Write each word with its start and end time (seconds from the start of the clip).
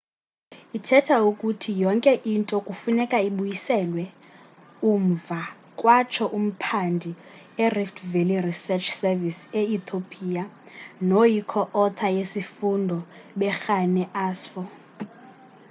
ithetha 0.77 1.15
ukuthi 1.29 1.71
yonke 1.83 2.13
into 2.33 2.57
kufuneka 2.67 3.17
ibuyiselwe 3.27 4.03
umva 4.91 5.41
kwatsho 5.79 6.25
umphandi 6.37 7.11
e-rift 7.63 7.97
valley 8.11 8.39
research 8.47 8.87
service 9.01 9.41
e-ethiopia 9.59 10.43
noyi 11.09 11.39
co-author 11.51 12.11
yesifundo 12.17 12.97
berhane 13.39 14.03
asfaw 14.25 14.67